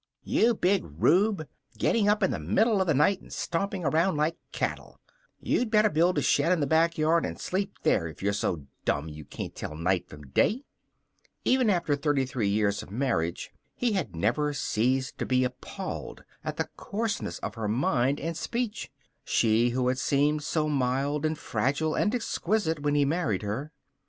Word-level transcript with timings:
"You 0.23 0.55
big 0.55 0.81
rube! 0.97 1.47
Getting 1.77 2.09
up 2.09 2.23
in 2.23 2.31
the 2.31 2.39
middle 2.39 2.81
of 2.81 2.87
the 2.87 2.93
night 2.95 3.21
and 3.21 3.31
stomping 3.31 3.85
around 3.85 4.17
like 4.17 4.35
cattle. 4.51 4.99
You'd 5.39 5.69
better 5.69 5.91
build 5.91 6.17
a 6.17 6.23
shed 6.23 6.51
in 6.51 6.59
the 6.59 6.65
back 6.65 6.97
yard 6.97 7.23
and 7.23 7.39
sleep 7.39 7.75
there 7.83 8.07
if 8.07 8.19
you're 8.23 8.33
so 8.33 8.65
dumb 8.83 9.09
you 9.09 9.23
can't 9.25 9.53
tell 9.53 9.75
night 9.75 10.09
from 10.09 10.29
day." 10.29 10.63
Even 11.45 11.69
after 11.69 11.95
thirty 11.95 12.25
three 12.25 12.47
years 12.49 12.81
of 12.81 12.89
marriage 12.89 13.51
he 13.75 13.91
had 13.91 14.15
never 14.15 14.53
ceased 14.55 15.19
to 15.19 15.25
be 15.27 15.43
appalled 15.43 16.23
at 16.43 16.57
the 16.57 16.67
coarseness 16.77 17.37
of 17.37 17.53
her 17.53 17.67
mind 17.67 18.19
and 18.19 18.35
speech 18.35 18.89
she 19.23 19.69
who 19.69 19.87
had 19.87 19.99
seemed 19.99 20.41
so 20.41 20.67
mild 20.67 21.27
and 21.27 21.37
fragile 21.37 21.93
and 21.93 22.15
exquisite 22.15 22.79
when 22.81 22.95
he 22.95 23.05
married 23.05 23.43
her. 23.43 23.71